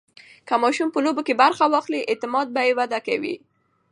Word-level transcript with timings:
که 0.47 0.55
ماشوم 0.63 0.89
په 0.93 0.99
لوبو 1.05 1.21
کې 1.27 1.39
برخه 1.43 1.65
واخلي، 1.69 2.01
اعتماد 2.11 2.47
یې 2.67 2.73
وده 2.79 2.99
کوي. 3.07 3.35